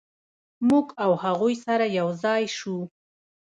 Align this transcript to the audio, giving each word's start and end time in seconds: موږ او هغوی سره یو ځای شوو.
موږ 0.69 0.87
او 1.03 1.11
هغوی 1.23 1.55
سره 1.65 1.85
یو 1.99 2.07
ځای 2.23 2.43
شوو. 2.57 2.81